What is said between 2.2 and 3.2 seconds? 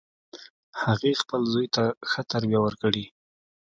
تربیه ورکړي